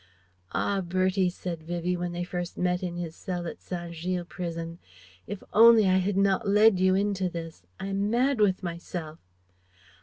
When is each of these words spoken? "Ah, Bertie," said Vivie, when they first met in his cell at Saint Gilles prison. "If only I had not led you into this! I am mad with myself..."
"Ah, 0.51 0.81
Bertie," 0.81 1.29
said 1.29 1.61
Vivie, 1.61 1.95
when 1.95 2.11
they 2.11 2.23
first 2.23 2.57
met 2.57 2.81
in 2.81 2.95
his 2.97 3.15
cell 3.15 3.45
at 3.45 3.61
Saint 3.61 3.93
Gilles 3.93 4.25
prison. 4.25 4.79
"If 5.27 5.43
only 5.53 5.87
I 5.87 5.97
had 5.99 6.17
not 6.17 6.47
led 6.47 6.79
you 6.79 6.95
into 6.95 7.29
this! 7.29 7.61
I 7.79 7.85
am 7.85 8.09
mad 8.09 8.41
with 8.41 8.63
myself..." 8.63 9.19